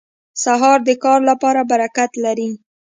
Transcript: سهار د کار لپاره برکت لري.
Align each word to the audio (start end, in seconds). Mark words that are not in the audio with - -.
سهار 0.43 0.79
د 0.87 0.89
کار 1.03 1.19
لپاره 1.29 1.61
برکت 1.71 2.11
لري. 2.23 2.49